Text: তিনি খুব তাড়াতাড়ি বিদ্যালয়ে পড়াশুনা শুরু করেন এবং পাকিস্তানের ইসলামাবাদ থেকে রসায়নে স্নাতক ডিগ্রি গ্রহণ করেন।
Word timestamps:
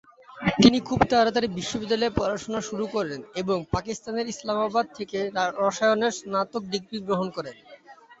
তিনি 0.57 0.77
খুব 0.87 0.99
তাড়াতাড়ি 1.11 1.47
বিদ্যালয়ে 1.55 2.15
পড়াশুনা 2.15 2.59
শুরু 2.69 2.85
করেন 2.95 3.19
এবং 3.35 3.57
পাকিস্তানের 3.73 4.31
ইসলামাবাদ 4.33 4.85
থেকে 4.97 5.19
রসায়নে 5.59 6.09
স্নাতক 6.17 6.63
ডিগ্রি 6.73 6.97
গ্রহণ 7.07 7.27
করেন। 7.37 7.55